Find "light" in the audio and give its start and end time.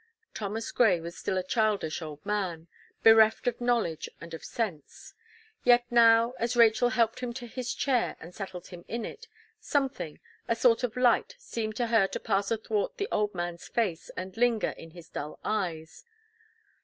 10.97-11.35